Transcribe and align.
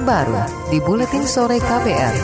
terbaru 0.00 0.40
di 0.72 0.80
Buletin 0.80 1.28
Sore 1.28 1.60
KPR. 1.60 2.16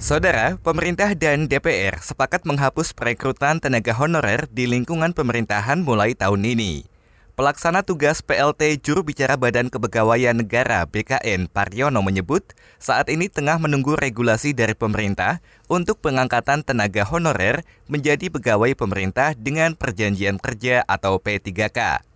Saudara, 0.00 0.56
pemerintah 0.56 1.12
dan 1.12 1.52
DPR 1.52 2.00
sepakat 2.00 2.48
menghapus 2.48 2.96
perekrutan 2.96 3.60
tenaga 3.60 3.92
honorer 3.92 4.48
di 4.48 4.64
lingkungan 4.64 5.12
pemerintahan 5.12 5.84
mulai 5.84 6.16
tahun 6.16 6.48
ini. 6.48 6.88
Pelaksana 7.36 7.84
tugas 7.84 8.24
PLT 8.24 8.80
Juru 8.80 9.04
Bicara 9.04 9.36
Badan 9.36 9.68
Kepegawaian 9.68 10.40
Negara 10.40 10.88
BKN 10.88 11.52
Paryono 11.52 12.00
menyebut 12.00 12.56
saat 12.80 13.12
ini 13.12 13.28
tengah 13.28 13.60
menunggu 13.60 14.00
regulasi 14.00 14.56
dari 14.56 14.72
pemerintah 14.72 15.44
untuk 15.68 16.00
pengangkatan 16.00 16.64
tenaga 16.64 17.04
honorer 17.04 17.68
menjadi 17.84 18.32
pegawai 18.32 18.72
pemerintah 18.72 19.36
dengan 19.36 19.76
perjanjian 19.76 20.40
kerja 20.40 20.88
atau 20.88 21.20
P3K. 21.20 22.09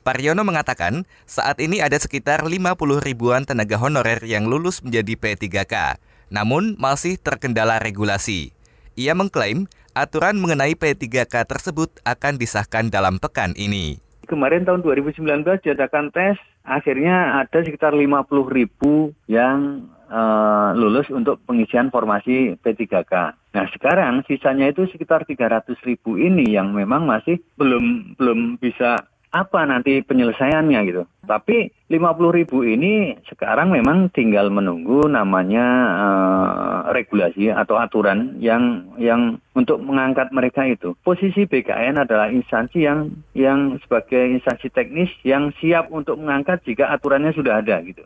Paryono 0.00 0.48
mengatakan 0.48 1.04
saat 1.28 1.60
ini 1.60 1.84
ada 1.84 2.00
sekitar 2.00 2.48
50 2.48 2.56
ribuan 3.04 3.44
tenaga 3.44 3.76
honorer 3.76 4.24
yang 4.24 4.48
lulus 4.48 4.80
menjadi 4.80 5.12
P3K, 5.12 6.00
namun 6.32 6.72
masih 6.80 7.20
terkendala 7.20 7.76
regulasi. 7.76 8.56
Ia 8.96 9.12
mengklaim 9.12 9.68
aturan 9.92 10.40
mengenai 10.40 10.72
P3K 10.72 11.44
tersebut 11.44 12.00
akan 12.08 12.40
disahkan 12.40 12.88
dalam 12.88 13.20
pekan 13.20 13.52
ini. 13.60 14.00
Kemarin 14.24 14.64
tahun 14.64 14.80
2019 14.80 15.44
diadakan 15.68 16.08
tes, 16.16 16.40
akhirnya 16.64 17.44
ada 17.44 17.60
sekitar 17.60 17.92
50 17.92 18.24
ribu 18.56 19.12
yang 19.28 19.84
uh, 20.08 20.72
lulus 20.80 21.12
untuk 21.12 21.44
pengisian 21.44 21.92
formasi 21.92 22.56
P3K. 22.56 23.12
Nah 23.52 23.66
sekarang 23.76 24.24
sisanya 24.24 24.72
itu 24.72 24.88
sekitar 24.88 25.28
300 25.28 25.76
ribu 25.84 26.16
ini 26.16 26.56
yang 26.56 26.72
memang 26.72 27.04
masih 27.04 27.42
belum 27.60 28.16
belum 28.16 28.56
bisa 28.62 29.10
apa 29.30 29.62
nanti 29.62 30.02
penyelesaiannya 30.02 30.80
gitu. 30.90 31.02
Tapi 31.22 31.70
50 31.86 32.38
ribu 32.38 32.66
ini 32.66 33.14
sekarang 33.30 33.70
memang 33.70 34.10
tinggal 34.10 34.50
menunggu 34.50 35.06
namanya 35.06 35.66
uh, 35.94 36.78
regulasi 36.90 37.54
atau 37.54 37.78
aturan 37.78 38.38
yang 38.42 38.90
yang 38.98 39.38
untuk 39.54 39.78
mengangkat 39.78 40.34
mereka 40.34 40.66
itu. 40.66 40.98
Posisi 41.06 41.46
BKN 41.46 42.02
adalah 42.02 42.34
instansi 42.34 42.82
yang 42.82 43.14
yang 43.38 43.78
sebagai 43.86 44.34
instansi 44.34 44.66
teknis 44.74 45.10
yang 45.22 45.54
siap 45.62 45.86
untuk 45.94 46.18
mengangkat 46.18 46.66
jika 46.66 46.90
aturannya 46.90 47.30
sudah 47.30 47.62
ada 47.62 47.78
gitu. 47.86 48.02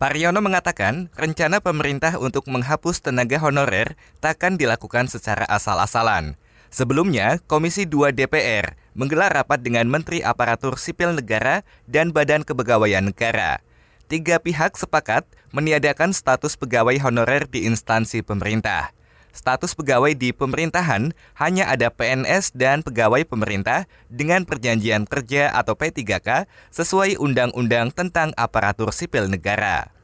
Pariono 0.00 0.40
mengatakan 0.40 1.12
rencana 1.12 1.60
pemerintah 1.60 2.16
untuk 2.16 2.48
menghapus 2.48 3.04
tenaga 3.04 3.36
honorer 3.36 4.00
takkan 4.24 4.56
dilakukan 4.56 5.12
secara 5.12 5.44
asal-asalan. 5.44 6.40
Sebelumnya, 6.72 7.36
Komisi 7.44 7.84
2 7.84 8.14
DPR 8.16 8.79
menggelar 8.94 9.30
rapat 9.30 9.62
dengan 9.62 9.86
Menteri 9.86 10.22
Aparatur 10.22 10.78
Sipil 10.80 11.14
Negara 11.14 11.62
dan 11.86 12.10
Badan 12.10 12.42
Kepegawaian 12.42 13.10
Negara. 13.10 13.62
Tiga 14.10 14.42
pihak 14.42 14.74
sepakat 14.74 15.22
meniadakan 15.54 16.10
status 16.10 16.58
pegawai 16.58 16.98
honorer 16.98 17.46
di 17.46 17.62
instansi 17.66 18.26
pemerintah. 18.26 18.90
Status 19.30 19.78
pegawai 19.78 20.10
di 20.18 20.34
pemerintahan 20.34 21.14
hanya 21.38 21.70
ada 21.70 21.86
PNS 21.94 22.50
dan 22.50 22.82
pegawai 22.82 23.22
pemerintah 23.22 23.86
dengan 24.10 24.42
perjanjian 24.42 25.06
kerja 25.06 25.54
atau 25.54 25.78
P3K 25.78 26.50
sesuai 26.74 27.22
Undang-Undang 27.22 27.94
tentang 27.94 28.34
Aparatur 28.34 28.90
Sipil 28.90 29.30
Negara. 29.30 29.99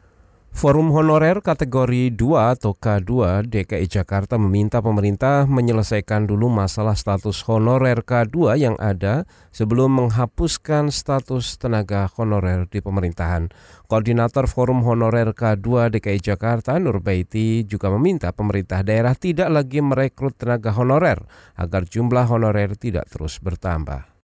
Forum 0.56 0.88
Honorer 0.88 1.44
kategori 1.44 2.16
2 2.16 2.32
atau 2.56 2.72
K2 2.72 3.44
DKI 3.44 3.92
Jakarta 3.92 4.40
meminta 4.40 4.80
pemerintah 4.80 5.44
menyelesaikan 5.44 6.24
dulu 6.24 6.48
masalah 6.48 6.96
status 6.96 7.44
honorer 7.44 8.00
K2 8.00 8.56
yang 8.56 8.72
ada 8.80 9.28
sebelum 9.52 9.92
menghapuskan 10.00 10.88
status 10.88 11.60
tenaga 11.60 12.08
honorer 12.16 12.64
di 12.72 12.80
pemerintahan. 12.80 13.52
Koordinator 13.84 14.48
Forum 14.48 14.80
Honorer 14.80 15.36
K2 15.36 15.92
DKI 15.92 16.24
Jakarta 16.24 16.80
Nurbaiti 16.80 17.68
juga 17.68 17.92
meminta 17.92 18.32
pemerintah 18.32 18.80
daerah 18.80 19.12
tidak 19.12 19.52
lagi 19.52 19.84
merekrut 19.84 20.40
tenaga 20.40 20.72
honorer 20.72 21.20
agar 21.60 21.84
jumlah 21.84 22.24
honorer 22.32 22.80
tidak 22.80 23.12
terus 23.12 23.44
bertambah. 23.44 24.15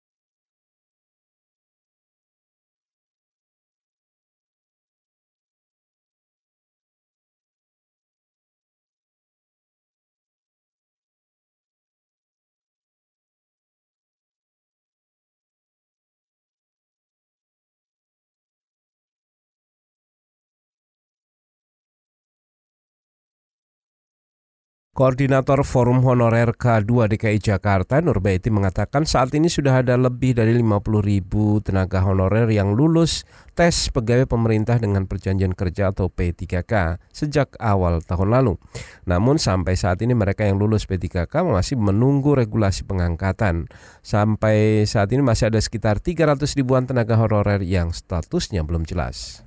Koordinator 24.92 25.64
Forum 25.64 26.04
Honorer 26.04 26.52
K2 26.52 27.16
DKI 27.16 27.40
Jakarta, 27.40 28.04
Nurbaiti 28.04 28.52
mengatakan 28.52 29.08
saat 29.08 29.32
ini 29.32 29.48
sudah 29.48 29.80
ada 29.80 29.96
lebih 29.96 30.36
dari 30.36 30.52
50 30.52 30.84
ribu 31.00 31.64
tenaga 31.64 32.04
honorer 32.04 32.44
yang 32.52 32.76
lulus 32.76 33.24
tes 33.56 33.88
pegawai 33.88 34.28
pemerintah 34.28 34.76
dengan 34.76 35.08
perjanjian 35.08 35.56
kerja 35.56 35.96
atau 35.96 36.12
P3K 36.12 37.00
sejak 37.08 37.56
awal 37.56 38.04
tahun 38.04 38.36
lalu. 38.36 38.60
Namun 39.08 39.40
sampai 39.40 39.80
saat 39.80 39.96
ini 40.04 40.12
mereka 40.12 40.44
yang 40.44 40.60
lulus 40.60 40.84
P3K 40.84 41.40
masih 41.40 41.80
menunggu 41.80 42.36
regulasi 42.36 42.84
pengangkatan. 42.84 43.72
Sampai 44.04 44.84
saat 44.84 45.08
ini 45.08 45.24
masih 45.24 45.48
ada 45.48 45.60
sekitar 45.64 46.04
300 46.04 46.44
ribuan 46.52 46.84
tenaga 46.84 47.16
honorer 47.16 47.64
yang 47.64 47.96
statusnya 47.96 48.60
belum 48.60 48.84
jelas. 48.84 49.40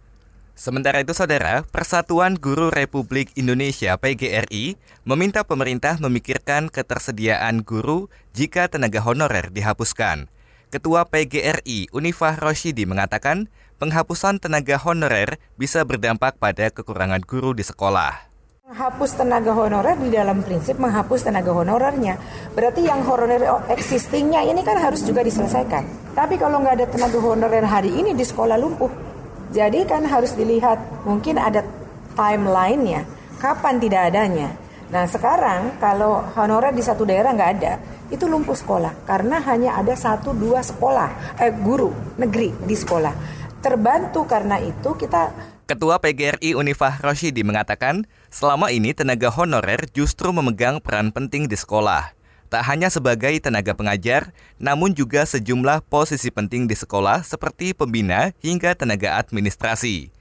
Sementara 0.55 1.03
itu, 1.03 1.11
saudara, 1.11 1.67
Persatuan 1.67 2.39
Guru 2.39 2.71
Republik 2.71 3.27
Indonesia 3.35 3.99
(PGRI) 3.99 4.79
meminta 5.03 5.43
pemerintah 5.43 5.99
memikirkan 5.99 6.71
ketersediaan 6.71 7.59
guru 7.67 8.07
jika 8.31 8.71
tenaga 8.71 9.03
honorer 9.03 9.51
dihapuskan. 9.51 10.31
Ketua 10.71 11.11
PGRI 11.11 11.91
Unifah 11.91 12.39
Roshidi 12.39 12.87
mengatakan, 12.87 13.51
penghapusan 13.83 14.39
tenaga 14.39 14.79
honorer 14.79 15.43
bisa 15.59 15.83
berdampak 15.83 16.39
pada 16.39 16.71
kekurangan 16.71 17.19
guru 17.27 17.51
di 17.51 17.67
sekolah. 17.67 18.31
Menghapus 18.71 19.11
tenaga 19.19 19.51
honorer 19.51 19.99
di 19.99 20.07
dalam 20.07 20.39
prinsip 20.39 20.79
menghapus 20.79 21.27
tenaga 21.27 21.51
honorernya. 21.51 22.15
Berarti 22.55 22.87
yang 22.87 23.03
honorer 23.03 23.43
existingnya 23.75 24.41
ini 24.47 24.63
kan 24.63 24.79
harus 24.79 25.03
juga 25.03 25.19
diselesaikan. 25.19 26.15
Tapi 26.15 26.39
kalau 26.39 26.63
nggak 26.63 26.79
ada 26.79 26.87
tenaga 26.87 27.19
honorer 27.19 27.67
hari 27.67 27.91
ini 27.91 28.15
di 28.17 28.23
sekolah 28.25 28.57
lumpuh, 28.57 29.14
jadi 29.53 29.85
kan 29.85 30.07
harus 30.07 30.33
dilihat 30.33 30.79
mungkin 31.05 31.37
ada 31.37 31.61
timelinenya, 32.15 33.05
kapan 33.37 33.77
tidak 33.77 34.13
adanya. 34.13 34.49
Nah 34.89 35.05
sekarang 35.05 35.77
kalau 35.81 36.23
honorer 36.33 36.71
di 36.71 36.81
satu 36.81 37.03
daerah 37.03 37.33
nggak 37.35 37.51
ada, 37.59 37.73
itu 38.09 38.25
lumpuh 38.25 38.55
sekolah 38.55 39.05
karena 39.05 39.41
hanya 39.43 39.77
ada 39.77 39.93
satu 39.93 40.31
dua 40.31 40.63
sekolah, 40.63 41.37
eh 41.41 41.51
guru 41.51 41.91
negeri 42.15 42.55
di 42.63 42.75
sekolah. 42.77 43.13
Terbantu 43.59 44.23
karena 44.29 44.61
itu 44.61 44.93
kita 44.95 45.53
Ketua 45.65 45.97
PGRI 45.97 46.53
Unifah 46.53 47.01
Roshidi 47.01 47.41
mengatakan, 47.41 48.05
selama 48.29 48.69
ini 48.69 48.93
tenaga 48.93 49.33
honorer 49.33 49.89
justru 49.89 50.29
memegang 50.29 50.77
peran 50.77 51.09
penting 51.09 51.49
di 51.49 51.57
sekolah 51.57 52.14
tak 52.47 52.65
hanya 52.69 52.87
sebagai 52.93 53.33
tenaga 53.41 53.73
pengajar, 53.73 54.31
namun 54.61 54.93
juga 54.93 55.25
sejumlah 55.25 55.83
posisi 55.89 56.29
penting 56.29 56.69
di 56.69 56.75
sekolah 56.77 57.25
seperti 57.25 57.73
pembina 57.73 58.31
hingga 58.39 58.73
tenaga 58.77 59.17
administrasi. 59.19 60.13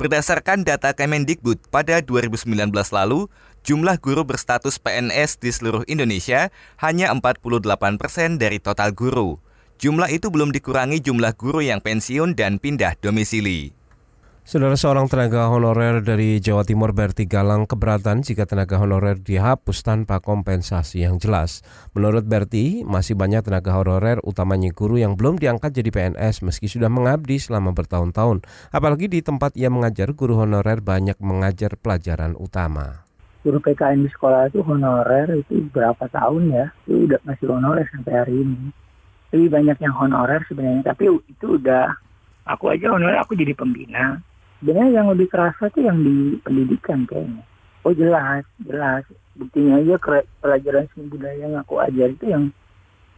Berdasarkan 0.00 0.64
data 0.64 0.96
Kemendikbud 0.96 1.68
pada 1.68 2.00
2019 2.00 2.48
lalu, 2.72 3.28
jumlah 3.60 4.00
guru 4.00 4.24
berstatus 4.24 4.80
PNS 4.80 5.36
di 5.36 5.52
seluruh 5.52 5.84
Indonesia 5.84 6.48
hanya 6.80 7.12
48 7.12 8.00
persen 8.00 8.40
dari 8.40 8.56
total 8.56 8.96
guru. 8.96 9.36
Jumlah 9.80 10.08
itu 10.12 10.28
belum 10.28 10.52
dikurangi 10.52 11.00
jumlah 11.00 11.36
guru 11.36 11.60
yang 11.64 11.80
pensiun 11.84 12.36
dan 12.36 12.56
pindah 12.56 12.96
domisili. 13.00 13.79
Saudara 14.50 14.74
seorang 14.74 15.06
tenaga 15.06 15.46
honorer 15.46 16.02
dari 16.02 16.42
Jawa 16.42 16.66
Timur 16.66 16.90
Berti 16.90 17.22
Galang 17.22 17.70
keberatan 17.70 18.26
jika 18.26 18.50
tenaga 18.50 18.82
honorer 18.82 19.14
dihapus 19.14 19.86
tanpa 19.86 20.18
kompensasi 20.18 21.06
yang 21.06 21.22
jelas. 21.22 21.62
Menurut 21.94 22.26
Berti, 22.26 22.82
masih 22.82 23.14
banyak 23.14 23.46
tenaga 23.46 23.78
honorer 23.78 24.18
utamanya 24.26 24.74
guru 24.74 24.98
yang 24.98 25.14
belum 25.14 25.38
diangkat 25.38 25.70
jadi 25.70 25.94
PNS 25.94 26.42
meski 26.42 26.66
sudah 26.66 26.90
mengabdi 26.90 27.38
selama 27.38 27.70
bertahun-tahun. 27.78 28.42
Apalagi 28.74 29.06
di 29.06 29.22
tempat 29.22 29.54
ia 29.54 29.70
mengajar, 29.70 30.10
guru 30.18 30.42
honorer 30.42 30.82
banyak 30.82 31.22
mengajar 31.22 31.78
pelajaran 31.78 32.34
utama. 32.34 33.06
Guru 33.46 33.62
PKN 33.62 34.02
di 34.02 34.10
sekolah 34.10 34.50
itu 34.50 34.66
honorer 34.66 35.30
itu 35.30 35.62
berapa 35.70 36.10
tahun 36.10 36.50
ya, 36.50 36.74
itu 36.90 37.06
udah 37.06 37.22
masih 37.22 37.54
honorer 37.54 37.86
sampai 37.94 38.18
hari 38.18 38.42
ini. 38.42 38.74
Lebih 39.30 39.46
banyak 39.46 39.78
yang 39.78 39.94
honorer 39.94 40.42
sebenarnya, 40.50 40.90
tapi 40.90 41.06
itu 41.06 41.46
udah 41.54 41.94
aku 42.50 42.74
aja 42.74 42.90
honorer 42.90 43.22
aku 43.22 43.38
jadi 43.38 43.54
pembina 43.54 44.18
sebenarnya 44.60 45.02
yang 45.02 45.08
lebih 45.10 45.26
kerasa 45.26 45.72
tuh 45.72 45.82
yang 45.82 45.98
di 46.00 46.36
pendidikan 46.44 47.08
kayaknya. 47.08 47.42
Oh 47.82 47.96
jelas 47.96 48.44
jelas. 48.60 49.02
Buktinya 49.34 49.80
aja 49.80 49.96
pelajaran 50.44 50.84
seni 50.92 51.08
budaya 51.08 51.48
yang 51.48 51.56
aku 51.56 51.80
ajar 51.80 52.12
itu 52.12 52.24
yang 52.28 52.44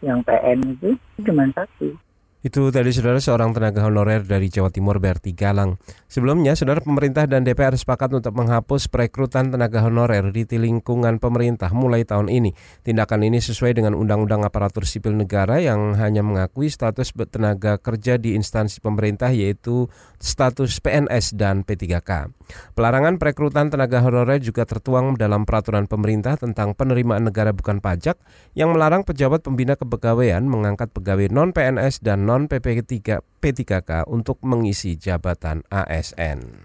yang 0.03 0.19
PN 0.23 0.59
itu 0.79 0.95
cuma 1.23 1.51
satu 1.51 1.99
Itu 2.43 2.75
tadi 2.75 2.91
saudara 2.91 3.23
seorang 3.23 3.55
tenaga 3.55 3.87
honorer 3.87 4.27
dari 4.27 4.51
Jawa 4.51 4.67
Timur 4.67 4.99
Berti 4.99 5.31
Galang. 5.31 5.79
Sebelumnya, 6.11 6.59
saudara 6.59 6.83
pemerintah 6.83 7.23
dan 7.31 7.47
DPR 7.47 7.71
sepakat 7.79 8.19
untuk 8.19 8.35
menghapus 8.35 8.91
perekrutan 8.91 9.55
tenaga 9.55 9.79
honorer 9.87 10.35
di 10.35 10.43
lingkungan 10.59 11.23
pemerintah 11.23 11.71
mulai 11.71 12.03
tahun 12.03 12.27
ini. 12.27 12.51
Tindakan 12.83 13.31
ini 13.31 13.39
sesuai 13.39 13.79
dengan 13.79 13.95
Undang-Undang 13.95 14.43
Aparatur 14.43 14.91
Sipil 14.91 15.15
Negara 15.15 15.63
yang 15.63 15.95
hanya 15.95 16.27
mengakui 16.27 16.67
status 16.67 17.15
tenaga 17.31 17.79
kerja 17.79 18.19
di 18.19 18.35
instansi 18.35 18.83
pemerintah 18.83 19.31
yaitu 19.31 19.87
status 20.19 20.83
PNS 20.83 21.39
dan 21.39 21.63
P3K. 21.63 22.27
Pelarangan 22.75 23.23
perekrutan 23.23 23.71
tenaga 23.71 24.03
honorer 24.03 24.43
juga 24.43 24.67
tertuang 24.67 25.15
dalam 25.15 25.47
peraturan 25.47 25.87
pemerintah 25.87 26.35
tentang 26.35 26.75
penerimaan 26.75 27.31
negara 27.31 27.55
bukan 27.55 27.79
pajak 27.79 28.19
yang 28.59 28.75
melarang 28.75 29.07
pejabat 29.07 29.47
pembina 29.47 29.79
kepegawaian 29.79 30.43
mengangkat 30.43 30.91
pegawai 30.91 31.31
non-PNS 31.31 32.03
dan 32.03 32.32
non 32.33 32.49
PP3 32.49 33.21
P3K 33.37 34.09
untuk 34.09 34.41
mengisi 34.49 34.97
jabatan 34.97 35.69
ASN. 35.69 36.65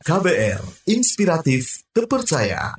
KBR 0.00 0.88
Inspiratif 0.88 1.84
Terpercaya. 1.92 2.72